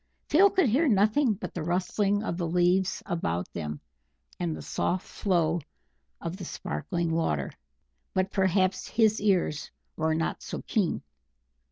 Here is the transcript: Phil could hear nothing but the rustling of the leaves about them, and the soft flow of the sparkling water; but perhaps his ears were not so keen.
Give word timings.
Phil 0.29 0.49
could 0.49 0.67
hear 0.67 0.87
nothing 0.87 1.35
but 1.35 1.53
the 1.53 1.61
rustling 1.61 2.23
of 2.23 2.35
the 2.35 2.47
leaves 2.47 3.03
about 3.05 3.53
them, 3.53 3.79
and 4.39 4.55
the 4.55 4.61
soft 4.63 5.05
flow 5.05 5.61
of 6.19 6.37
the 6.37 6.43
sparkling 6.43 7.11
water; 7.11 7.51
but 8.15 8.31
perhaps 8.31 8.87
his 8.87 9.21
ears 9.21 9.69
were 9.95 10.15
not 10.15 10.41
so 10.41 10.63
keen. 10.65 11.03